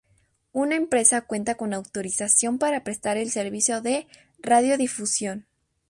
[0.51, 4.07] Una empresa cuenta con autorización para prestar el servicio de
[4.39, 5.45] radiodifusión.